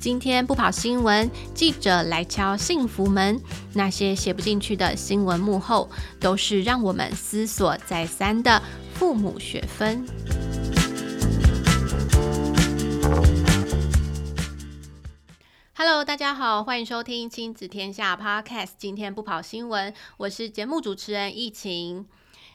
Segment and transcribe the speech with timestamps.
[0.00, 3.40] 今天不跑新闻，记者来敲幸福门。
[3.72, 5.88] 那些写不进去的新闻幕后，
[6.18, 8.60] 都是让我们思索再三的
[8.94, 10.04] 父母学分。
[15.74, 18.70] Hello，大家好，欢迎收听亲子天下 Podcast。
[18.76, 22.06] 今天不跑新闻，我是节目主持人易晴。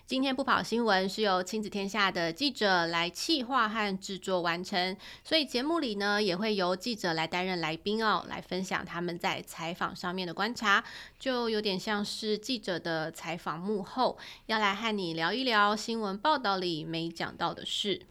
[0.08, 10.82] 今天不跑新闻是由亲子天下的记者来企划和制作完成，所以节目里呢也会由记者来担任来宾哦，来分享他们在采访上面的观察，
[11.20, 18.04] 就有点像是记者的采访幕后，要来和你聊一聊新闻报道里没讲到的事。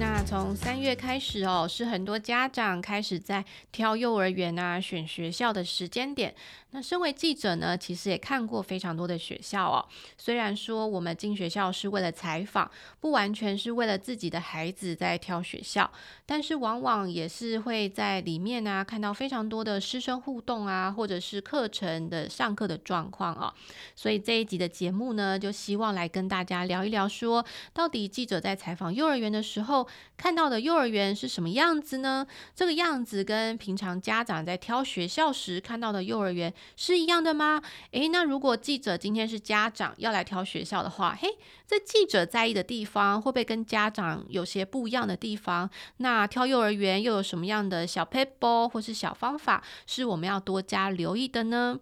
[0.00, 6.34] 那从三月开始哦，是很多家长开始在挑幼儿园啊、选学校的时间点。
[6.70, 9.86] 那身为记者呢，其实也看过非常多的学校哦。
[10.18, 15.88] 虽然说我们进学校是为了采访，不完全是为了自己的孩子在挑学校，
[16.26, 23.54] 但是往往也是会在里面啊看到非常多的师生互动啊，或者是课程的上课的状况啊。
[23.94, 29.83] 所以这一集的节目呢，就希望来跟大家聊一聊，说到底记者在采访幼儿园的时候，
[30.16, 32.26] 看到的幼儿园是什么样子呢？
[32.54, 37.62] 这个样子跟平常家长在挑学校时看到的幼儿园是一样的吗？
[37.90, 41.28] 诶，那如果记者今天是家长要来挑学校的话，嘿，
[41.66, 45.68] 这记者在意的地方会不会跟家长有些不一样的地方？
[45.98, 51.78] 那挑幼儿园又有什么样的小撇步或是小方法是我们要多加留意的呢？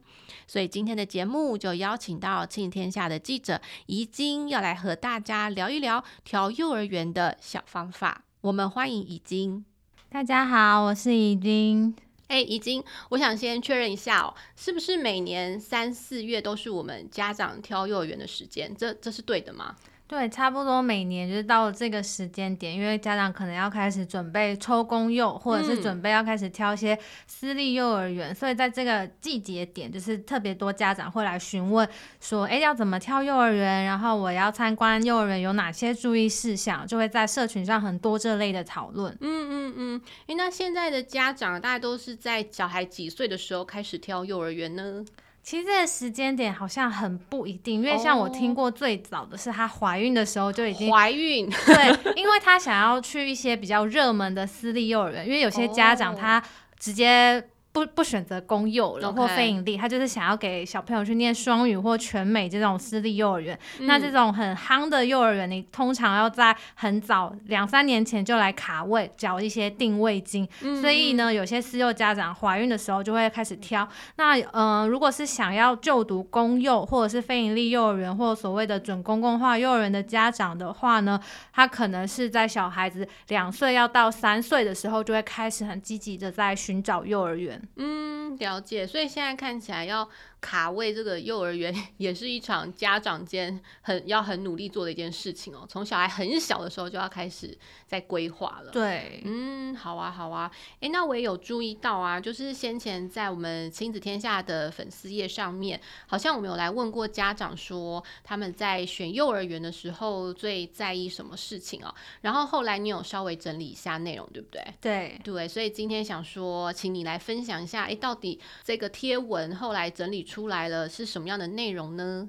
[0.46, 7.91] 所以今天的节目就邀请到亲子天下的记者怡菁要来和大家聊一聊挑幼儿园的小方法。
[8.40, 9.64] 我们欢迎怡晶。
[10.08, 11.94] 大家好，我是怡晶。
[12.28, 18.74] 哎，怡晶，我想先确认一下哦，是不是每年三四月都是我们家长挑幼儿园的时间？
[18.74, 19.76] 这这是对的吗？
[20.12, 31.88] 对，差不多每年就是到了这个时间点，因为家长可能要开始准备抽公幼，或者是准备要开始挑一些私立幼儿园，嗯、所以在这个季节点，就是特别多家长会来询问
[32.20, 33.86] 说，哎，要怎么挑幼儿园？
[33.86, 36.86] 然后我要参观幼儿园有哪些注意事项？
[36.86, 39.16] 就会在社群上很多这类的讨论。
[39.22, 45.02] 嗯嗯嗯，哎，那现在的家长大概都是在小孩几岁的时候开始挑幼儿园呢？
[45.42, 56.42] 其实这个时间点好像很不一定，因为像我听过最早的是她怀孕的时候就已经怀孕， 对，因为她想要去一些比较热门的私立幼儿园，因为有些家长他
[56.78, 57.44] 直接。
[57.72, 63.58] 不不选择公幼了或非盈利，他就是想要给小朋友去念双语或全美这种私立幼儿园。
[63.80, 70.46] 嗯、那这种很夯的幼儿园，你通常要在很早两三年前就来卡位，缴一些定位金。
[70.60, 73.88] 嗯、所以呢，有些私幼家长怀孕的时候就会开始挑。
[74.16, 81.18] 那嗯、呃，如果是想要就读公幼或者是非盈利幼儿园或所谓的准公共化幼儿园的家长的话呢，
[81.54, 87.61] 他可能是在小孩子两岁要到三岁的时候就会开始很积极的在寻找幼儿园。
[87.76, 88.86] 嗯，了解。
[88.86, 90.08] 所以现在看起来要
[90.42, 95.64] 卡位这个幼儿园， 也是一场家长间很要很努力做的一件事情哦。
[95.68, 98.72] 从小孩很小的时候就要开始在规划了。
[98.72, 100.50] 对，嗯，好啊，好啊。
[100.80, 111.94] 诶，那我也有注意到啊，就是先前在我们亲子天下的粉丝页上面，好像我们有来问过家长说，他们在选幼儿园的时候最在意什么事情哦。
[112.22, 114.62] 然后后来你有稍微整理一下内容，对不对？
[114.80, 115.46] 对，对。
[115.46, 120.48] 所以今天想说，请你来分享一下，诶，到底这个贴文后来整理出。
[120.52, 122.28] 来了是什么样的内容呢？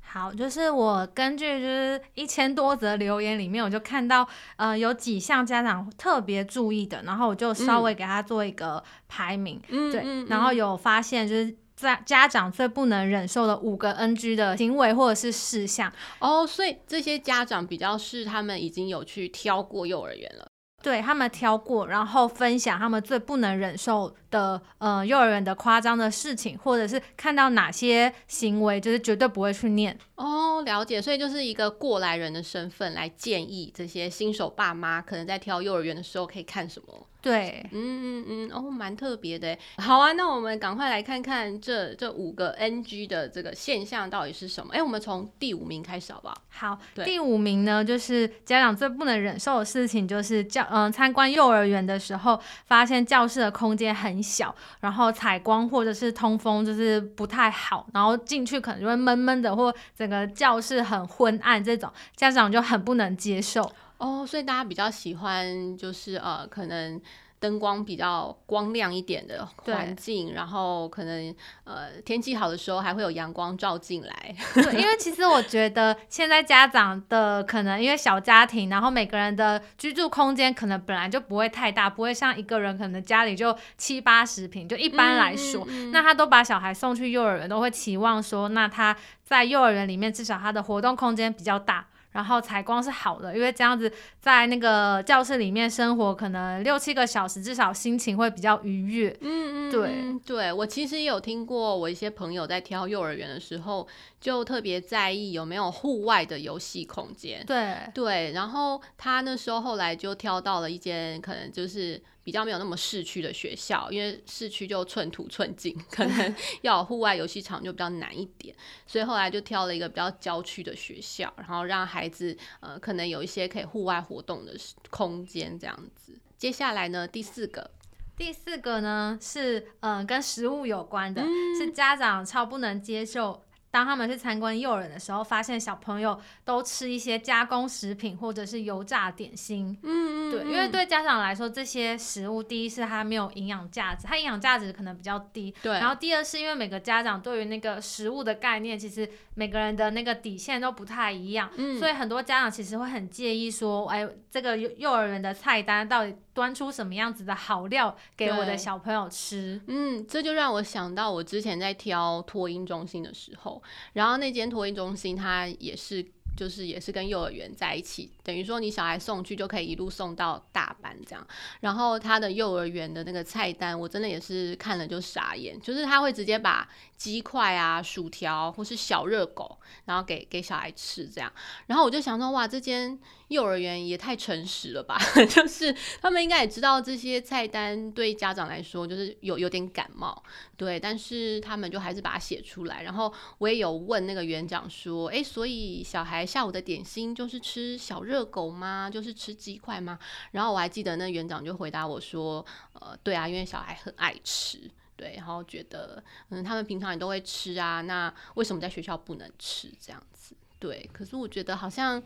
[0.00, 20.46] 好，就是我根据就是一千多则留言里面，我就看到呃有几项家长特别注意的，然后我就稍微给他做一个排名，嗯、对，嗯嗯、然后有发现就是在家长最不能忍受的五个 NG 的行为或者是事项哦，所以这些家长比较是他们已经有去挑过幼儿园了，
[20.82, 37.06] 对，他们挑过，然后分享他们最不能忍受的呃幼儿园的夸张的事情，或者是看到哪些行为就是绝对不会去念哦，了解，所以就是一个过来人的身份来建议这些新手爸妈可能在挑幼儿园的时候可以看什么。
[37.20, 39.56] 对，嗯嗯嗯，哦，蛮特别的。
[39.78, 44.74] 好啊，那我们赶快来看看这这五个 NG 的这个现象到底是什么？
[44.74, 46.34] 哎，我们从第五名开始好不好？
[46.50, 63.70] 好，第五名呢，就是家长最不能忍受的事情，就是教嗯、呃、参观幼儿园的时候，发现教室的空间很小，然后采光或者是通风就是不太好，然后进去可能就会闷闷的，或整个教室很昏暗，这种家长就很不能接受。
[63.98, 67.00] 哦，所以大家比较喜欢就是呃，可能
[67.38, 71.34] 灯光比较光亮一点的环境，然后可能
[71.64, 74.34] 呃天气好的时候还会有阳光照进来。
[74.54, 91.86] 对，因为其实我觉得现在家长的可能因为小家庭，然后每个人的居住空间可能本来就不会太大，不会像一个人可能家里就七八十平，就一般来说，嗯嗯嗯、那他都把小孩送去幼儿园，都会期望说，那他在幼儿园里面至少他的活动空间比较大。
[92.14, 99.10] 然后采光是好的，因为这样子在那个教室里面生活，可能六七个小时，至少心情会比较愉悦。
[99.20, 103.84] 嗯嗯，对对，我其实也有听过，我一些朋友在挑幼儿园的时候，
[104.20, 107.44] 就特别在意有没有户外的游戏空间。
[107.44, 112.00] 对对，然后他那时候后来就挑到了一间，可能就是。
[112.24, 118.56] 比较没有那么市区的学校，因为市区就寸土寸金， 可能 要有户外游戏场就比较难一点，
[118.86, 124.56] 所以后来就挑了一个比较郊区的学校，然后让孩子呃可能有一些可以户外活动的
[124.90, 126.18] 空间这样子。
[126.38, 127.70] 接下来呢，第四个，
[128.16, 133.44] 第四个呢是嗯、呃、跟食物有关的，嗯、是家长超不能接受。
[133.74, 139.76] 当他们去参观幼儿园的时候，发现小朋友都吃一些加工食品或者是油炸点心。
[139.82, 145.52] 嗯，嗯，嗯，对，因为对家长来说，这些食物第一是它没有营养价值，它营养价值可能比较低。
[145.60, 145.72] 对。
[145.72, 151.50] 然后第二是因为每个家长对于那个食物的概念，其实每个人的那个底线都不太一样。
[151.56, 151.76] 嗯。
[151.76, 159.60] 所以很多家长其实会很介意说，哎，这个幼幼儿园的菜单到底端出什么样子的好料给我的小朋友吃？
[159.68, 163.62] 嗯，这就让我想到我之前在挑托婴中心的时候。
[163.92, 166.04] 然后那间托婴中心，它也是，
[166.36, 171.24] 就是也是跟幼儿园在一起，等于说你小孩送去就可以一路送到大班这样。
[171.60, 181.32] 然后他的幼儿园的那个菜单，我真的也是看了就傻眼，就是他会直接把鸡块啊、薯条或是小热狗，然后给给小孩吃这样。
[181.66, 182.98] 然后我就想说，哇，这间。
[183.34, 184.96] 幼儿园也太诚实了吧！
[185.28, 190.22] 就是他们应该也知道这些菜单对家长来说就是有有点感冒，
[190.56, 192.82] 对，但是他们就还是把它写出来。
[192.82, 198.88] 然后我也有问那个园长说：“诶，所以小孩下午的点心就是吃小热狗吗？
[198.88, 199.98] 就是吃鸡块吗？”
[200.32, 202.44] 然后我还记得那园长就回答我说
[202.74, 210.34] ：“呃，对啊，因为小孩很爱吃，对，然后觉得嗯，他们平常也都会吃啊，那为什么在学校不能吃这样子？
[210.58, 212.02] 对，可是我觉得好像。”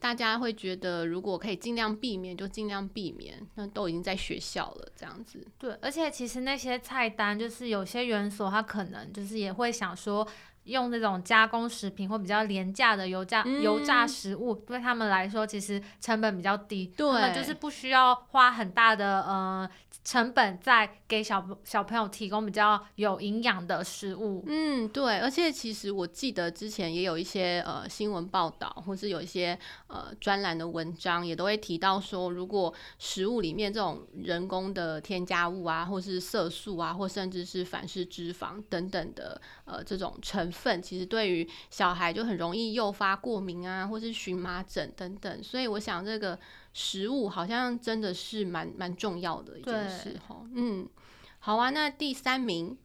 [0.00, 3.38] 大家会觉得，如果可以尽量避免，就尽量避免。
[3.54, 5.46] 那都已经在学校了，这样子。
[5.58, 10.26] 对，而且其实那些菜单，就是有些园所，他可能就是也会想说。
[10.64, 19.68] 用那种加工食品或比较廉价的油炸、嗯、油炸食物，对他们来说其实成本比较低，对，他们就是不需要花很大的呃
[20.02, 24.42] 成本在给小小朋友提供比较有营养的食物。
[24.46, 29.58] 嗯，对，而且其实我记得之前也有一些呃新闻报道，或是有一些
[29.88, 40.80] 呃专栏的文章，也都会提到说，如果食物里面这种人工的添加物啊，或是色素啊，或甚至是反式脂肪等等的呃这种成分。
[40.82, 46.38] 其实对于小孩就很容易诱发过敏啊，或是荨麻疹等等，所以我想这个
[46.72, 50.42] 食物好像真的是蛮蛮重要的一件事哈。
[50.54, 50.88] 嗯，
[51.38, 52.76] 好啊，那第三名，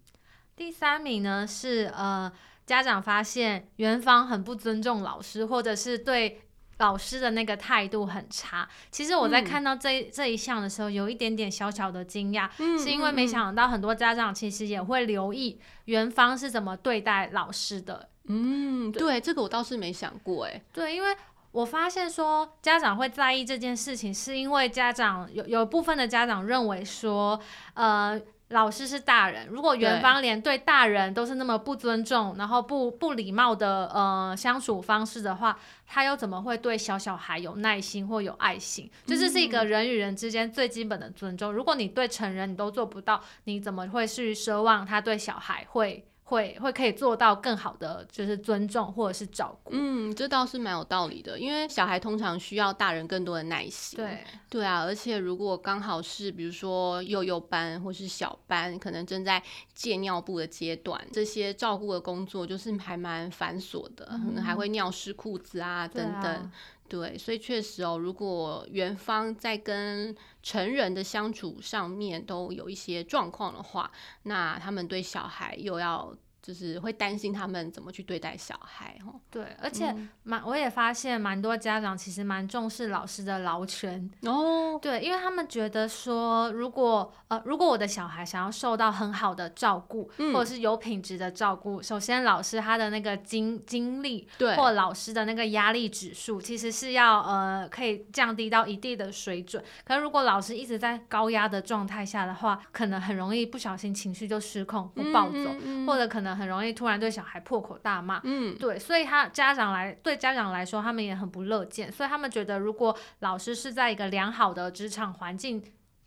[0.56, 2.32] 第三名呢是呃
[2.66, 6.42] 家长发现园方很不尊重老师，或者是对。
[6.80, 8.68] 老师的那个态度很差。
[8.92, 18.10] 其实我在看到这、嗯、这一项的时候，有一点点小小的惊讶，嗯、是因为没想到很多家长其实也会留意园方是怎么对待老师的。
[18.26, 21.15] 嗯，对，对，这个我倒是没想过，哎，对，因为
[21.56, 27.40] 我发现说家长会在意这件事情，是因为家长有有部分的家长认为说，
[27.74, 28.22] 呃。
[28.50, 35.58] 老师是大人，如果园方连对大人都是那么不尊重，然后不不礼貌的呃相处方式的话，
[35.88, 38.88] 他又怎么会对小小孩有耐心或有爱心？
[39.08, 41.52] 就这是一个人与人之间最基本的尊重。
[41.52, 46.06] 嗯、如果你对成人你都做不到，你怎么会去奢望他对小孩会？
[46.27, 49.72] 会会可以做到更好的，就是尊重或者是照顾。
[49.74, 53.96] 嗯，这倒是蛮有道理的，因为小孩通常需要大人更多的耐心。
[53.96, 59.41] 对对啊，而且如果刚好是比如说幼幼班或是小班，可能正在
[59.75, 66.34] 戒尿布的阶段，这些照顾的工作就是还蛮繁琐的，嗯、可能还会尿湿裤子啊等等。
[66.34, 66.51] 啊。
[66.88, 73.92] 对，所以确实哦，如果元芳在跟成人的相处上面都有一些状况的话，
[74.24, 76.15] 那他们对小孩又要
[76.46, 79.20] 就是会担心他们怎么去对待小孩哦。
[79.32, 84.78] 对，而且蛮我也发现蛮多家长其实蛮重视老师的劳权哦。
[84.80, 99.64] 对，因为他们觉得说，如果呃如果我的小孩想要受到很好的照顾，嗯、或者是有品质的照顾，首先老师他的那个精精力，对，或老师的那个压力指数，其实是要呃可以降低到一定的水准。
[99.84, 105.50] 可是如果老师一直在高压的状态下的话，可能很容易不小心情绪就失控不暴走，
[105.88, 106.35] 或者可能。
[106.36, 115.63] 很容易突然对小孩破口大骂，嗯，对，所以他家长来对家长来说，他们也很不乐见，所以他们觉得，如果老师是在一个良好的职场环境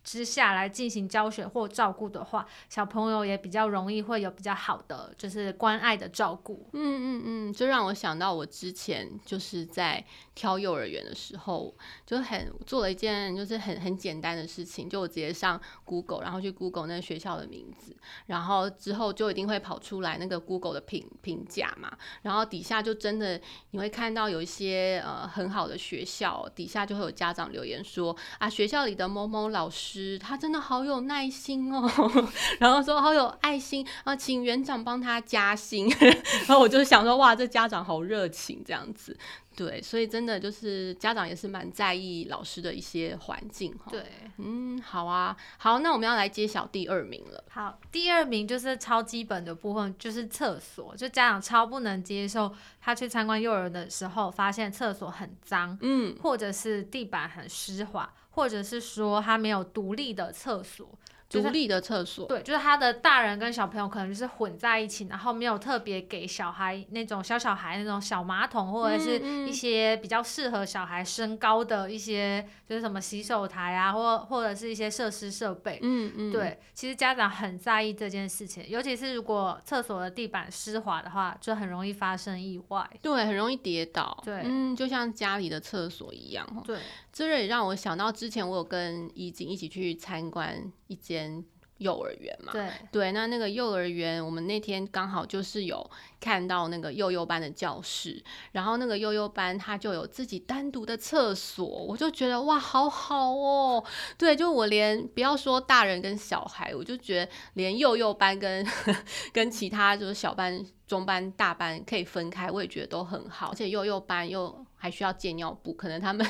[0.09, 6.67] 之下来进行教学或照顾的话，小朋友也比较容易会有比较好的就是关爱的照顾。
[6.73, 11.75] 嗯嗯嗯，就让我想到我之前就是在挑幼儿园的时候，
[12.07, 23.39] 就很做了一件就是很很简单的事情，就我直接上 Google，然后去 Google 那个学校的名字，然后之后就一定会跑出来那个 Google 的评评价嘛，然后底下就真的
[23.69, 29.98] 你会看到有一些呃很好的学校，底下就会有家长留言说啊，学校里的某某老师。
[30.19, 31.89] 他真的好有耐心哦，
[32.59, 35.89] 然后说好有爱心啊，请园长帮他加薪，
[36.47, 39.17] 然后我就想说哇，这家长好热情这样子。
[39.55, 43.91] 对，所以真的就是家长也是蛮在意老师的一些环境哈。
[43.91, 44.05] 对，
[44.37, 47.43] 嗯，好啊，好，那我们要来揭晓第二名了。
[47.49, 60.87] 好，第二名就是超基本的部分，就是厕所，就家长超不能接受他去参观幼儿园的时候，发现厕所很脏，嗯，或者是地板很湿滑，或者是说他没有独立的厕所。
[61.31, 75.77] 独立的厕所，对，就是他的大人跟小朋友可能就是混在一起，然后没有特别给小孩那种小小孩那种小马桶，或者是一些比较适合小孩身高的一些，就是什么洗手台啊，或或者是一些设施设备。
[75.83, 82.89] 嗯嗯，对，其实家长很在意这件事情，尤其是如果厕所的地板湿滑的话，就很容易发生意外。
[83.03, 84.19] 对，很容易跌倒。
[84.25, 86.43] 对，嗯，就像家里的厕所一样。
[86.65, 86.79] 对。
[87.27, 91.43] 这也让我想到之前我有跟怡景一起去参观一间
[91.79, 95.89] 幼儿园嘛，对对，那那个幼儿园，我们那天刚好就是有
[96.21, 98.23] 看到那个幼幼班的教室，
[98.53, 103.83] 然后那个幼幼班它就有自己单独的厕所，我就觉得哇，好好哦，
[104.17, 108.65] 对，就我连不要说大人跟小孩，我就觉得连幼幼班跟
[109.33, 116.25] 跟其他就是小班、中班、大班可以分开，我也觉得都很好，而且幼幼班又还需要借尿布，可能他们。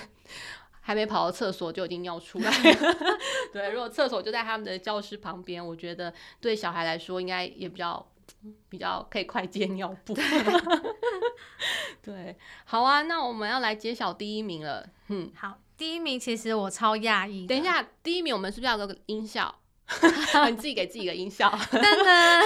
[0.89, 2.97] 还没跑到厕所就已经尿出来 了，
[3.53, 8.03] 对，如果厕所就在他们的教室旁边，我觉得对小孩来说应该也比较
[8.69, 10.17] 比较可以快接尿布。
[12.01, 14.83] 对，好啊，那我们要来揭晓第一名了。
[15.09, 17.45] 嗯，好，第一名其实我超讶异。
[17.45, 19.53] 等一下，第一名我们是不是要有个音效？
[20.49, 21.55] 你自己给自己个音效。
[21.71, 22.41] 真的。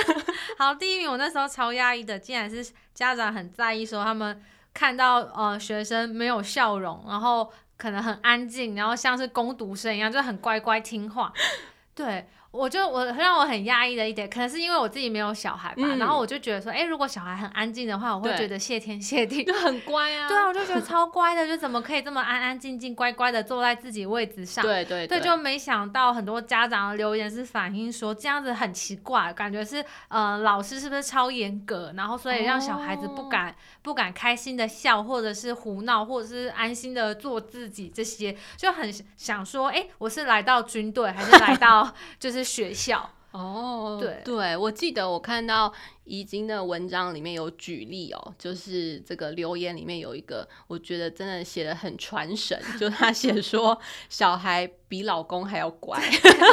[0.58, 7.50] 好，第一名我那时候超讶异的，竟然是家长很在意，说他们看到呃学生没有笑容，然后。
[7.84, 11.34] 可能很安静，然后像是攻读生一样，就很乖乖听话，
[11.94, 12.26] 对。
[12.54, 20.28] 我就我让我很压抑的一点，可能是因为我自己没有小孩吧，嗯、然后我就觉得说，哎、欸，如果小孩很安静的话，我会觉得谢天谢地，就很乖啊。
[20.28, 24.64] 对啊，我就觉得超乖的，就怎么可以这么安安静静、乖乖的坐在自己位置上？
[24.64, 42.43] 对对对，对，就没想到很多家长的留言是反映说这样子很奇怪，感觉是呃老师是不是超严格，然后所以让小孩子不敢、哦、不敢开心的笑，或者是胡闹，或者是安心的做自己，这些就很想说，哎、欸，我是来到军队还是来到 就是。
[42.44, 43.10] 学校。
[43.32, 44.22] 哦，对。
[44.24, 45.74] 对，我记得我看到
[46.04, 53.76] 怡经的文章里面有举例哦，就是这个留言里面有一个，我觉得真的写的很传神，就他写说
[54.08, 56.00] 小孩比老公还要乖，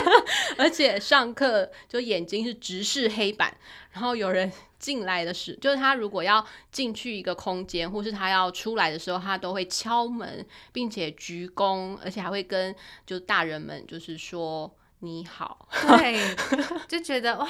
[0.56, 3.54] 而且上课就眼睛是直视黑板，
[3.92, 6.42] 然后有人进来的时候，就是他如果要
[6.72, 14.74] 进去一个空间，或是他要出来的时候，他都会敲门，并且鞠躬，而且还会跟就大人们就是说。
[15.00, 15.66] 你好，
[15.98, 16.36] 对，
[16.86, 17.48] 就觉得哇，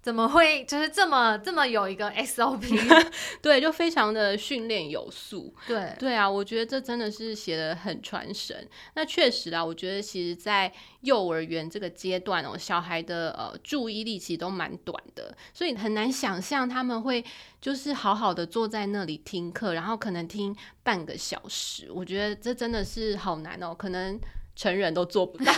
[0.00, 2.62] 怎么会就是这么这么有一个 SOP？
[3.42, 5.52] 对，就非常的训练有素。
[5.66, 8.68] 对，对啊，我觉得这真的是写的很传神。
[8.94, 17.24] 那确实啊，我觉得其实，在幼儿园这个阶段哦，小孩的呃注意力其实都蛮短的，所以很难想象他们会
[17.60, 21.90] 就是好好的坐在那里听课，然后可能听半个小时。
[21.92, 24.20] 我觉得这真的是好难哦，可能。
[24.54, 25.52] 成人都做不到，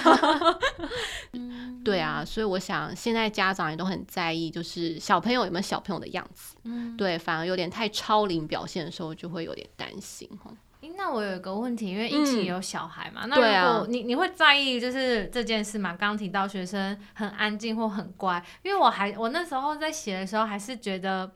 [1.84, 10.28] 对啊，所以我想现在家长也都很在意，就是小朋友有没有小朋友的样子，嗯，对，反而有点太超龄表现的时候，就会有点担心
[10.96, 15.90] 那我有一个问题，因为一起有小孩嘛，嗯、那如果你、啊、你会在意就是这件事嘛？
[15.96, 21.30] 刚刚提到学生很安静或很乖，因为我还我那时候在写的时候还是觉得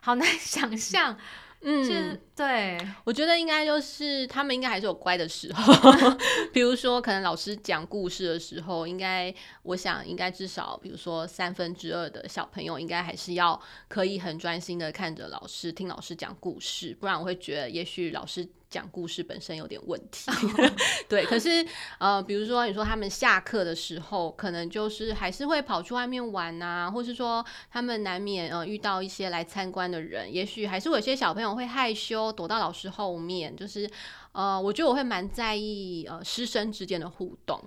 [0.00, 1.16] 好难想象。
[1.64, 5.72] 嗯，对，我觉得应该就是他们应该还是有乖的时候，
[6.52, 18.46] 比如说可能老师讲故事的时候，应该我想应该至少比如说三分之二的小朋友应该还是要可以很专心的看着老师听老师讲故事，不然我会觉得也许老师。
[18.74, 20.28] 讲故事本身有点问题，
[21.08, 21.24] 对。
[21.24, 21.64] 可是
[21.98, 33.54] 呃，比如说你说他们下课的时候，可能就是还是会跑去外面玩啊，或是说他们难免呃遇到一些来参观的人，也许还是有些小朋友会害羞，躲到老师后面。
[33.54, 33.88] 就是
[34.32, 37.62] 呃，我觉得我会蛮在意呃师生之间的互动。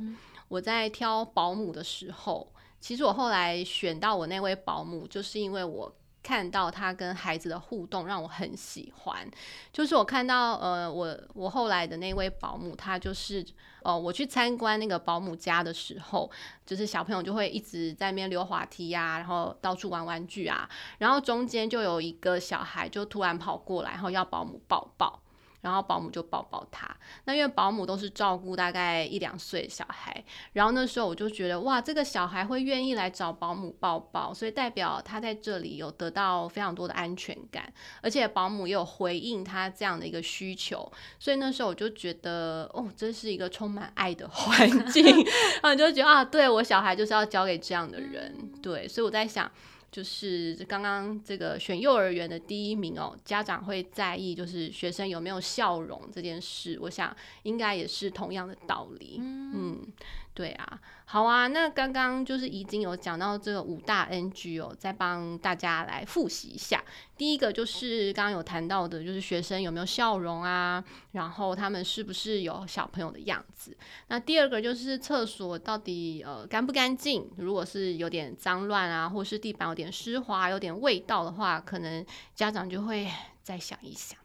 [0.49, 5.95] 我在挑保姆的时候，其实我后来选到我那位保姆，就是因为我。
[6.27, 9.25] 看到他跟孩子的互动，让我很喜欢。
[9.71, 13.45] 就是我看到，呃，我我后来的那位保姆，他就是，
[13.81, 16.29] 呃，我去参观那个保姆家的时候，
[16.65, 25.21] 就是小朋友就会一直在那边溜滑梯呀、啊，然后到处玩玩具啊，然后中间就有一个小孩就突然跑过来，然后要保姆抱抱。
[25.67, 26.87] 然后保姆就抱抱他，
[27.25, 37.71] 那因为保姆都是照顾大概一两岁的小孩，然后那时候我就觉得哇，这个小孩会愿意来找保姆抱抱，所以代表他在这里有得到非常多的安全感，
[38.01, 45.03] 而且保姆也有回应他这样的一个需求，所以那时候我就觉得哦，这是一个充满爱的环境，
[45.61, 49.51] 然后你就觉得啊，对，我小孩就是要交给这样的人，对，所以我在想。
[49.91, 59.17] 就是刚刚这个选幼儿园的第一名哦，家长会在意就是学生有没有笑容这件事，我想应该也是同样的道理。
[59.19, 59.87] 嗯，嗯，
[60.33, 60.79] 对啊，
[61.09, 66.83] 好啊，那刚刚就是已经有讲到这个五大 NG 哦，再帮大家来复习一下。
[67.15, 70.83] 第一个就是刚刚有谈到的，就是学生有没有笑容啊，
[71.13, 73.75] 然后他们是不是有小朋友的样子。
[74.09, 77.31] 那第二个就是厕所到底呃干不干净？
[77.37, 83.09] 如果是有点脏乱啊，或是地板有点湿滑、有点味道的话，可能家长就会
[83.41, 84.19] 再想一想。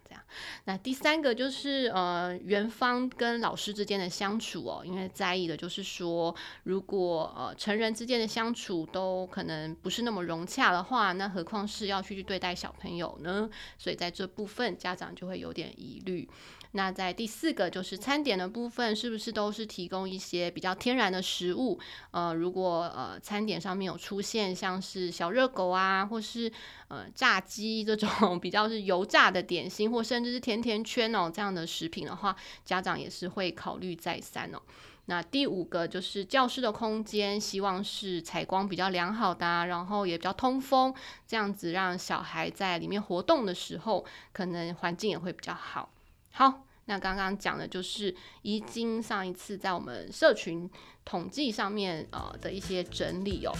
[0.64, 6.34] 那第三个就是呃，园方跟老师之间的相处哦，因为在意的就是说，
[6.64, 13.48] 如果呃成人之间的相处都可能不是那么融洽的话，那何况是要去去对待小朋友呢？
[13.78, 16.28] 所以在这部分，家长就会有点疑虑。
[16.74, 21.78] 那在第四个就是餐点的部分，是不是都是提供一些比较天然的食物？
[22.12, 26.50] 呃，如果呃餐点上面有出现像是小热狗啊，或是
[26.88, 28.08] 呃炸鸡这种
[28.40, 34.60] 比较是油炸的点心，或甚至是甜甜圈哦这样的食品的话，家长也是会考虑再三哦。
[35.06, 40.94] 那第五个就是教室的空间，希望是采光比较良好的，然后也比较通风，
[41.26, 45.90] 这样子让小孩在里面活动的时候，可能环境也会比较好。
[46.30, 50.70] 好，那刚刚讲的就是已经上一次在我们社群
[51.04, 53.52] 统计上面呃的一些整理哦。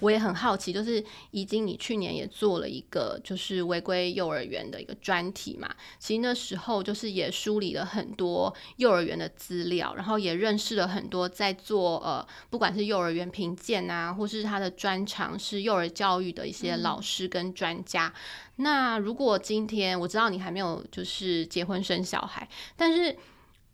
[0.00, 18.06] 我也很好奇，就是已经你去年也做了一个就是违规幼儿园的一个专题嘛，其实那时候就是也梳理了很多幼儿园的资料，然后也认识了很多在做呃不管是幼儿园评鉴啊，或是他的专长是幼儿教育的一些老师跟专家。
[18.06, 18.58] 嗯。
[18.60, 23.16] 那如果今天我知道你还没有就是结婚生小孩，但是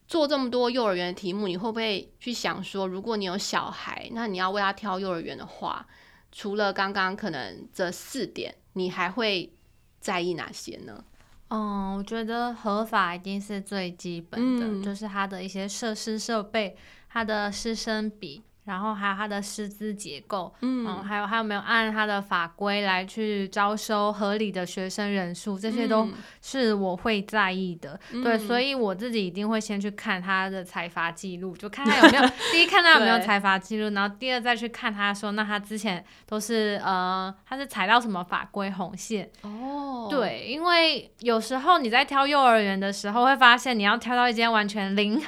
[0.06, 5.86] 做这么多幼儿园的题目，你会不会去想说，如果你有小孩，那你要为他挑幼儿园的话？
[6.36, 9.52] 除了刚刚可能这四点，你还会
[10.00, 11.04] 在意哪些呢？
[11.48, 16.76] 嗯，我觉得合法一定是最基本的，嗯、就是它的一些设施设备，
[17.08, 18.42] 它的师生比。
[18.64, 26.08] 然后还有他的师资结构，嗯，嗯，还有还有没有按他的法规来去招收合理的学生人数，这些都
[26.40, 28.00] 是我会在意的。
[28.12, 39.30] 嗯、对，所以我自己一定会先去看他的财阀记录，就看他有没有 第一看他有没有财阀记录，然后第二再去看他说，那他之前都是呃，他是踩到什么法规红线？
[39.42, 45.22] 哦，对，因为有时候你在挑幼儿园的时候，会发现你要挑到一间完全零。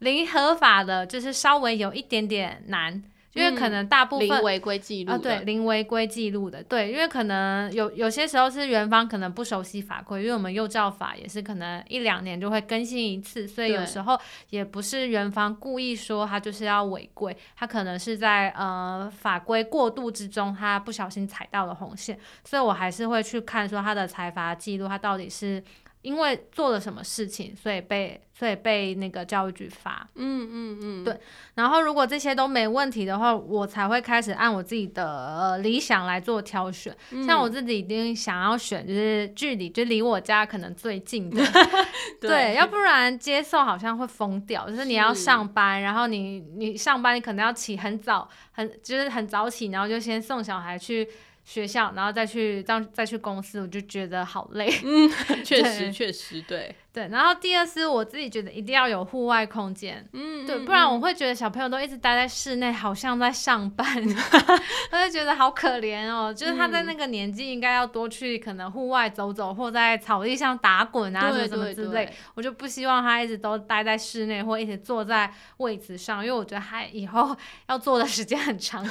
[0.00, 3.02] 零合法的，就是稍微有一点点难，
[3.34, 25.62] 因为可能大部分、嗯、零违规记录啊，对，零违规记录的，对，因为可能有有些时候是园方可能不熟悉法规，因为我们幼教法也是可能一两年就会更新一次，所以有时候也不是园方故意说他就是要违规，他可能是在呃法规过渡之中，他不小心踩到了红线，所以我还是会去看说他的裁罚记录，他到底是。
[26.02, 30.08] 因为做了什么事情，所以被所以被那个教育局罚。
[30.14, 31.20] 嗯嗯嗯，对。
[31.54, 36.96] 然后如果这些都没问题的话，我才会开始按我自己的理想来做挑选。
[37.10, 41.44] 嗯、像我自己一定想要选，就是距离就离我家可能最近的。
[42.18, 44.70] 对，对，要不然接送好像会疯掉。
[44.70, 51.06] 就是你要上班，然后你你上班你可能要起很早，很就是很早起，然后就先送小孩去。
[51.44, 54.68] 学校，然后再去当再去公司，我就觉得好累。
[54.84, 55.10] 嗯，
[55.44, 56.74] 确实确实对。
[56.92, 63.86] 对，然后第二是我自己觉得一定要有户外空间，嗯，对，不然我会觉得小朋友都一直待在室内，好像在上班，
[64.90, 66.34] 我就觉得好可怜哦。
[66.34, 72.12] 就是他在那个年纪应该要多去可能户外走走，或在草地上打滚啊，什么之类。
[72.34, 77.36] 我就不希望他一直都待在室内，或一直坐在位子上，因为我觉得他以后
[77.68, 78.84] 要坐的时间很长，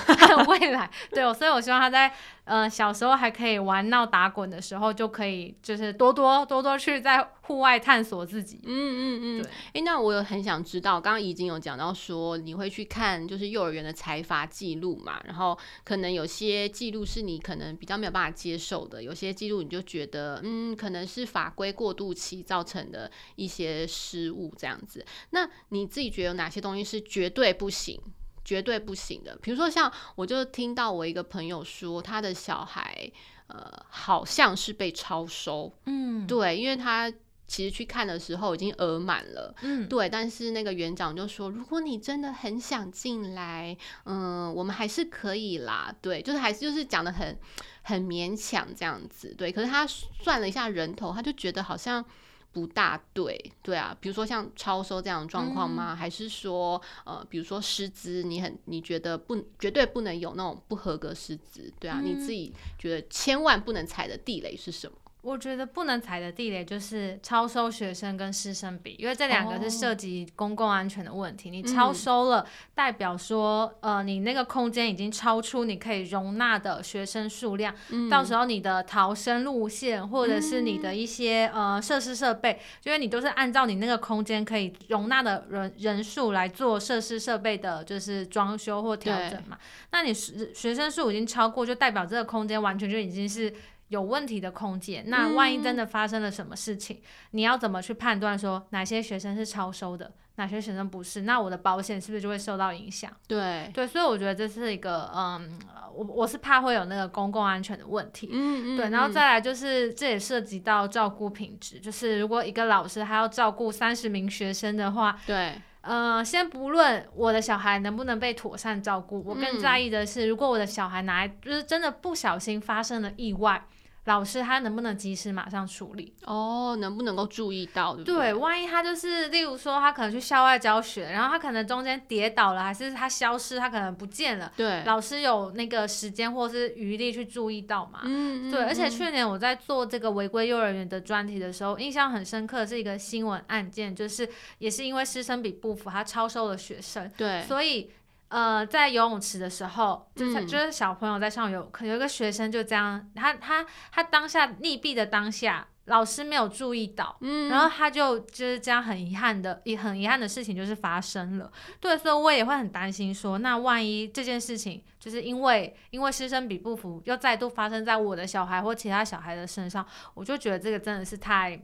[0.47, 2.09] 未来对哦，所以我希望他在
[2.49, 7.69] 呃小时候还可以玩闹打滚的时候，就可以就是多多多多去在户外。
[7.79, 25.05] 探索自己，嗯嗯嗯，对，哎、欸，那我有很想知道，刚刚已经有讲到说你会去看就是幼儿园的财阀记录嘛，然后可能有些记录是你可能比较没有办法接受的，有些记录你就觉得嗯，可能是法规过渡期造成的一些失误这样子。
[25.29, 27.97] 那你自己觉得有哪些东西是绝对不行、
[28.43, 29.37] 绝对不行的？
[29.41, 33.11] 比如说像我就听到我一个朋友说，他的小孩
[33.47, 37.11] 呃好像是被超收，嗯，对，因为他。
[37.49, 43.75] 其实去看的时候已经额满了，嗯，对，但是那个园长就说，如果你真的很想进来，
[44.05, 47.35] 嗯，我们还是可以啦，对，就是还是就是讲的很
[47.81, 49.51] 很勉强这样子，对。
[49.51, 52.05] 可是他算了一下人头，他就觉得好像
[52.51, 55.93] 不大对，对啊，比如说像超收这样的状况吗？
[55.93, 64.97] 嗯、还是说，呃，比如说师资，你很你觉得不绝对不能有那种不合格师资，对啊，嗯、你自己觉得千万不能踩的地雷是什么？
[65.21, 71.49] 我觉得不能踩的地雷就是超收学生跟师生比，因为这两个是涉及公共安全的问题。
[71.49, 71.55] Oh.
[71.55, 89.57] 你超收了，代表说，呃，你那个空间已经超出你可以容纳的学生数量，嗯，到时候你的逃生路线或者是你的一些呃设施设备，因为你都是按照你那个空间可以容纳的人人数来做设施设备的，就是装修或调整嘛。
[89.91, 93.53] 那你学学生数已经超过，就代表这个空间完全就已经是。
[93.89, 101.21] 有问题的空间，那万一真的发生了什么事情，嗯、你要怎么去判断说哪些学生是超收的，哪些学生不是？
[101.21, 103.11] 那我的保险是不是就会受到影响？
[103.27, 105.59] 对对，所以我觉得这是一个，嗯，
[105.93, 108.29] 我我是怕会有那个公共安全的问题。
[108.31, 108.77] 嗯嗯。
[108.77, 123.65] 对，然后再来就是这也涉及到照顾品质，就是如果一个老师还要照顾三十名学生的话，对，呃，先不论我的小孩能不能被妥善照顾，我更在意的是，如果我的小孩哪来就是真的不小心发生了意外。
[124.09, 126.11] 老师他能不能及时马上处理？
[126.25, 128.15] 哦，能不能够注意到，对不对？
[128.15, 134.51] 对，万一他就是，例如说他可能去校外教学，然后他可能中间跌倒了，还是他消失，他可能不见了。
[134.57, 137.99] 对，老师有那个时间或是余力去注意到嘛？
[138.05, 138.63] 嗯，对。
[138.63, 147.07] 而且去年我在做这个违规幼儿园的专题的时候，印象很深刻是一个新闻案件，就是也是因为师生比不符，他超收了学生。
[147.15, 147.91] 对，所以。
[148.29, 161.51] 呃，在游泳池的时候，就是就是小朋友在上游，可、嗯、有一个学生就这样，他他他当下溺毙的当下，老师没有注意到，嗯，然后他就就是这样很遗憾的，也很遗憾的事情就是发生了。
[161.79, 171.59] 对，所以我也会很担心说，那万一这件事情就是因为因为师生比不符，又再度发生在我的小孩或其他小孩的身上，我就觉得这个真的是太。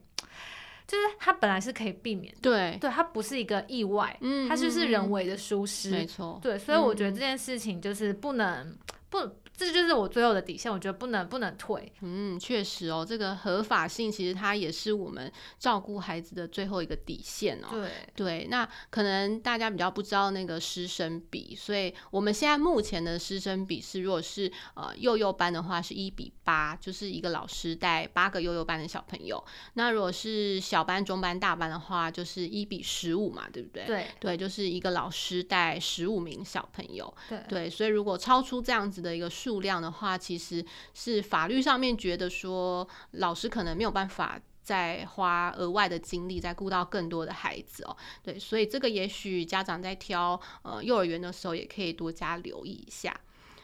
[0.87, 8.77] 就是它本来是可以避免的，对，对，它不是一个意外，嗯，它就是人为的疏失，没错，对，所以我觉得这件事情就是不能、嗯、
[9.09, 9.19] 不。
[9.57, 11.91] 这就是我最后的底线，我觉得不能不能退。
[12.01, 17.67] 嗯，确实哦，这个合法性其实它也是我们照顾孩子的最后一个底线哦。
[17.71, 29.41] 对对，那可能大家比较不知道那个师生比，所以我们现在目前的师生比是，如果是呃幼幼班的话是一比八，就是一个老师带八个幼幼班的小朋友。
[29.75, 33.85] 那如果是小班、中班、大班的话，就是一比十五嘛，对不对？
[33.85, 37.13] 对对，就是一个老师带十五名小朋友。
[37.29, 39.29] 对对，所以如果超出这样子的一个。
[39.45, 47.95] 数量的话，其实是法律上面觉得说，老师可能没有办法再花额外的精力，再顾到更多的孩子哦。
[48.23, 53.15] 对，所以这个也许家长在挑呃幼儿园的时候，也可以多加留意一下。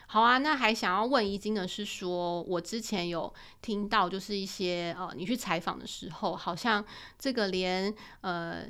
[0.05, 6.85] 好啊，那还想要问怡菁的是说，我之前有听到，就是一些呃，你去采访的时候，好像
[7.17, 7.91] 这个连
[8.21, 8.67] 呃。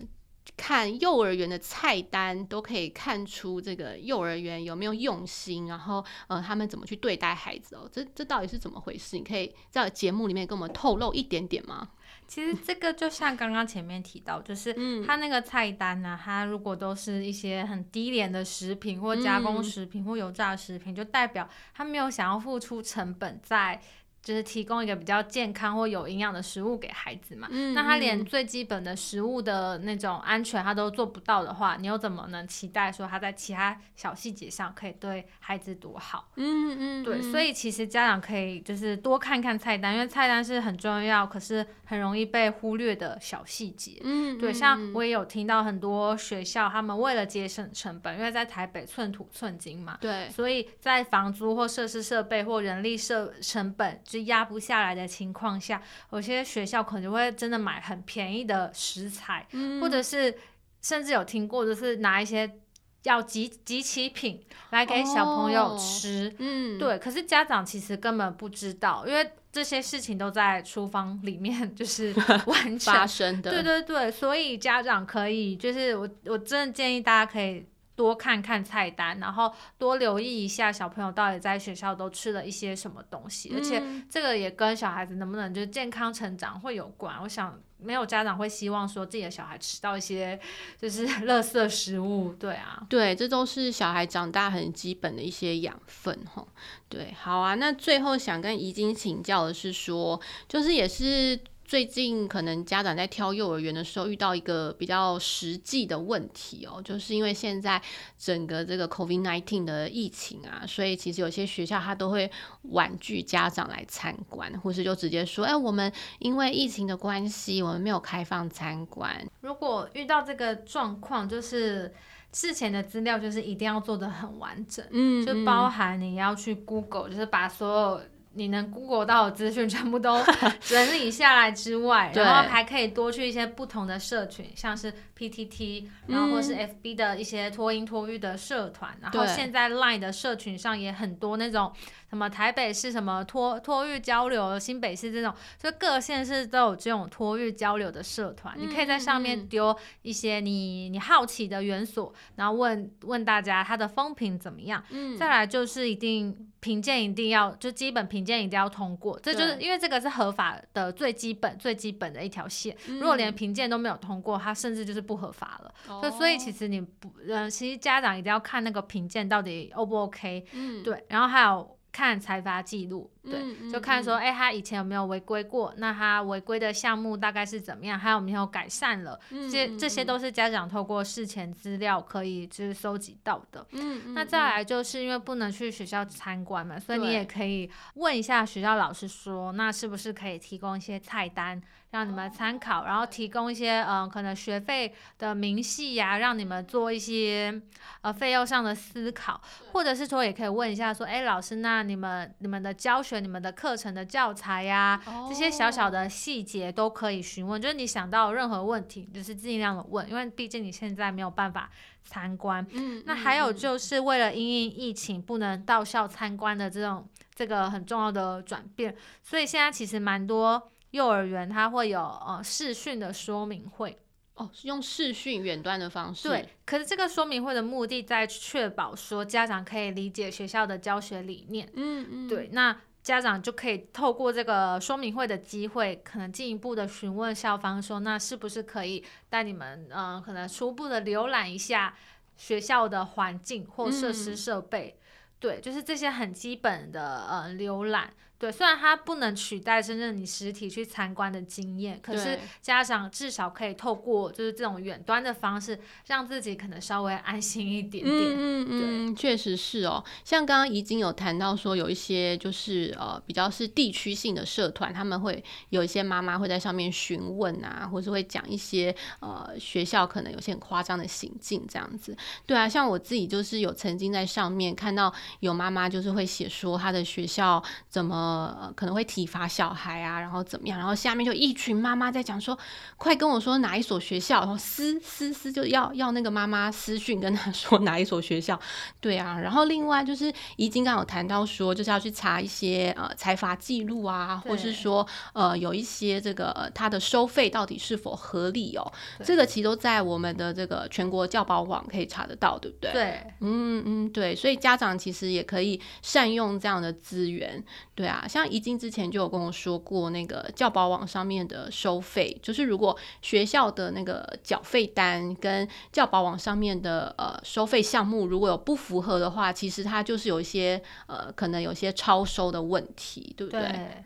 [0.57, 7.89] 看幼儿园的菜单，都可以看出这个幼儿园有没有用心，然后呃，他们怎么去对待孩子哦？
[7.91, 9.15] 这这到底是怎么回事？
[9.15, 11.89] 你可以在节目里面跟我们透露一点点吗？
[12.27, 14.73] 其实这个就像刚刚前面提到，就是
[15.05, 23.81] 他那个菜单呢、啊，它如果都是一些很低廉的食品或加工食品或油炸食品，就代表他没有想要付出成本在。
[24.23, 36.29] 就是提供一个比较健康或有营养的食物给孩子嘛，嗯、那他连最基本的食物的那种安全他都做不到的话，你又怎么能期待说他在其他小细节上可以对孩子多好？
[36.35, 43.99] 嗯嗯，对，所以其实家长可以就是多看看菜单，因为菜单是很重要，可是很容易被忽略的小细节。
[44.03, 53.99] 嗯，对，像我也有听到很多学校他们为了节省成本，因为在台北寸土寸金嘛，对，所以在房租或设施设备或人力设成本。
[54.11, 60.37] 是压不下来的情况下，有些学校可能会真的买很便宜的食材，嗯、或者是
[60.81, 62.59] 甚至有听过，就是拿一些
[63.03, 66.29] 要集集齐品来给小朋友吃。
[66.33, 66.97] 哦、嗯， 对。
[66.99, 72.13] 可是家长其实根本不知道，因为这些事情都在厨房里面就是
[72.45, 73.51] 完全发生的。
[73.51, 77.65] 对对对，所以家长可以就是我我真的建议大家可以。
[78.01, 87.15] 多看看菜单，然后多留意一下小朋友到底在学校都吃了一些什么东西，嗯、而且这个也跟小孩子能不能就是健康成长会有关。
[87.21, 90.39] 我想没有家长会希望说自己的小孩吃到一些
[90.81, 96.43] 就是 垃圾食物，对啊，对，这都是小孩长大很基本的一些养分哈。
[96.89, 101.39] 对，好啊，那最后想跟怡菁请教的是说，就是也是。
[101.63, 107.81] 最近可能家长在挑幼儿园的时候遇到一个比较实际的问题哦，就是因为现在
[108.17, 112.29] 整个这个 COVID-19 的疫情啊，所以其实有些学校他都会
[112.63, 119.25] 婉拒家长来参观，或是就直接说，哎，我们因为疫情的关系，我们没有开放参观。
[119.39, 121.93] 如果遇到这个状况，就是
[122.33, 128.01] 事前的资料就是一定要做的很完整，嗯，就包含你要去 Google，就是把所有。
[128.33, 130.23] 你能 Google 到的资讯 全部都
[130.61, 141.71] 整理下来之外，然后还可以多去一些不同的社群，像是 PTT，然后或是 FB 的一些脱音脱育的社团，然后现在 Line 的社群上也很多那种。
[142.11, 154.83] 什么台北市什么托托育交流，新北市这种，就各县市都有这种托育交流的社团，嗯、你可以在上面丢一些你你好奇的元素，然后问问大家它的风评怎么样。
[154.89, 162.75] 嗯、再来就是一定评鉴一定要就基本评鉴一定要通过，这就是因为这个是合法的最基本最基本的一条线。
[162.89, 165.73] 嗯、如果连评鉴都没有通过，它甚至就是不合法了。
[166.01, 170.45] 就、哦、所以其实你不呃，其实家长一定要看那个评鉴到底 O 不 OK。
[170.51, 171.77] 嗯，对，然后还有。
[171.91, 175.73] 看财阀记录，对，嗯嗯、就看说，哎、欸，他以前有没有违规过？
[175.77, 177.97] 那他违规的项目大概是怎么样？
[177.97, 179.19] 还有没有改善了？
[179.51, 183.65] 这这些都是家长透过事前资料可以就是收集到的。
[184.13, 191.61] 那再来就是因为不能去学校参观嘛，所以你也可以问一下学校老师说，那是不是可以提供一些菜单？
[191.91, 197.61] 让你们参考，然后提供一些嗯、呃，可能学费的明细呀，让你们做一些
[197.99, 199.41] 呃费用上的思考，
[199.73, 211.69] 或者是说也可以问一下说，哎，老师，那你们你们的教学、你们的课程的教材呀，这些小小的细节都可以询问，就是你想到任何问题，就是尽量的问，因为毕竟你现在没有办法
[212.03, 212.65] 参观。
[212.71, 220.71] 嗯，那还有就是为了因应疫情不能到校参观的这种这个很重要的转变，所以现在其实蛮多。
[220.91, 223.97] 幼儿园它会有呃视讯的说明会
[224.33, 226.27] 哦，是用视讯远端的方式。
[226.27, 231.65] 对，可是这个说明会的目的在确保说家长可以理解学校的教学理念。
[231.75, 232.27] 嗯嗯。
[232.27, 241.95] 对，那家长就可以透过这个说明会的机会，可能进一步的询问校方说，那是不是可以带你们嗯、呃，可能初步的浏览一下
[242.37, 244.95] 学校的环境或设施设备。
[244.97, 245.01] 嗯、
[245.39, 248.13] 对，就是这些很基本的呃浏览。
[248.41, 258.15] 对，虽然它不能取代真正你实体去参观的经验，可是家长至少可以透过就是这种远端的方式，让自己可能稍微安心一点点。
[258.17, 258.67] 嗯嗯，
[259.11, 260.03] 嗯，确实是哦。
[260.25, 272.17] 像刚刚已经有谈到说，有一些就是呃比较是地区性的社团，他们会有一些妈妈会在上面询问啊，或是会讲一些呃学校可能有些很夸张的行径这样子。
[272.47, 278.30] 对啊，像我自己就是有曾经在上面看到有妈妈就是会写说她的学校怎么。
[278.31, 280.77] 呃可能会体罚小孩啊，然后怎么样？
[280.77, 282.57] 然后下面就一群妈妈在讲说，
[282.97, 288.59] 快跟我说哪一所学校，然后私私私就要要那个妈妈私讯跟他说哪一所学校，
[288.99, 289.39] 对啊。
[289.39, 298.91] 然后另外就是怡菁刚刚有谈到说，就是要去查一些呃财阀记录啊，或是说呃有一些这个他的收费到底是否合理哦，
[299.23, 302.91] 这个其实都在我们的这个全国教保网可以查得到，对不对？
[302.91, 307.63] 对，嗯嗯对，所以家长其实也可以善用这样的资源。
[307.93, 323.61] 对啊，像怡静之前就有跟我说过，那个教保网上面的收费，就是如果学校的那个缴费单跟教保网上面的呃收费项目如果有不符合的话，其实它就是有一些呃可能有些超收的问题，对不对？
[323.61, 323.69] 对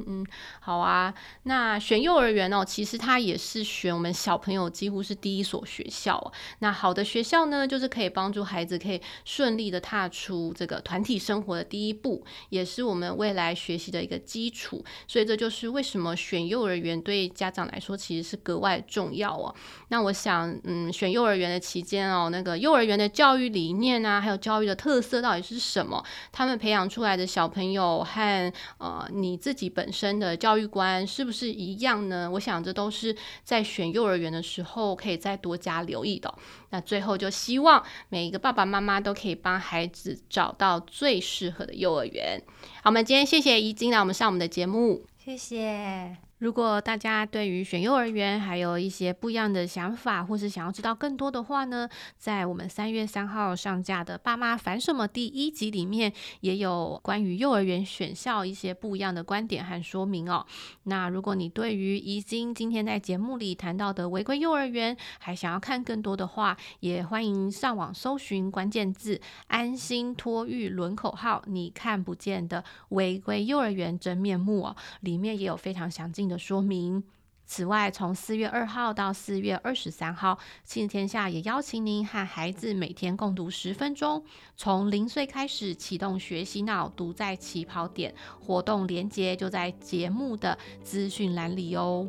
[0.00, 0.26] 嗯嗯，
[0.60, 1.12] 好啊。
[1.44, 6.32] 那选幼儿园哦，其实它也是选我们小朋友几乎是第一所学校。
[6.60, 19.54] 那好的学校呢，就是可以帮助孩子可以顺利的踏出这个团体生活的第一步，也是我们未来来学习的一个基础，所以这就是为什么选幼儿园对家长来说其实是格外重要哦。
[19.88, 26.02] 那我想，嗯，选幼儿园的期间哦，那个幼儿园的教育理念啊，还有教育的特色到底是什么？
[26.32, 32.30] 他们培养出来的小朋友和呃你自己本身的教育观是不是一样呢？
[32.32, 36.32] 我想这都是在选幼儿园的时候可以再多加留意的。
[36.74, 42.42] 那最后就希望每一个爸爸妈妈都可以帮孩子找到最适合的幼儿园。
[42.82, 46.16] 好，我们今天谢谢怡晶来我们上我们的节目，谢谢。
[46.44, 60.44] 如果大家对于选幼儿园还有一些不一样的想法，或是想要知道更多的话呢，在我们三月三号上架的《爸妈烦什么》第一集里面，也有关于幼儿园选校一些不一样的观点和说明哦。
[60.82, 77.02] 那如果你对于怡菁今天在节目里谈到的违规幼儿园还想要看更多的话，也欢迎上网搜寻关键字“安心托育轮口号”，你看不见的违规幼儿园真面目哦，里面也有非常详尽的说明。
[77.46, 84.24] 此外，从四月二号到四月二十三号，亲子天下也邀请您和孩子每天共读十分钟，
[84.56, 88.14] 从零岁开始启动学习脑，读在起跑点。
[88.40, 92.08] 活动连接就在节目的资讯栏里哦。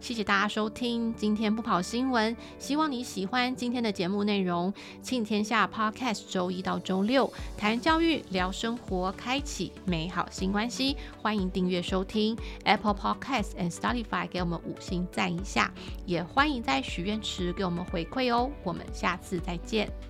[0.00, 4.72] 谢谢大家收听今天不跑新闻，希望你喜欢今天的节目内容。
[5.02, 10.96] 庆天下 Podcast 周一到周六谈教育、聊生活，开启美好新关系。
[11.20, 15.70] 欢迎订阅收听 Apple Podcasts and Spotify，给我们五星赞一下，
[16.06, 18.50] 也欢迎在许愿池给我们回馈哦。
[18.64, 20.09] 我们下次再见。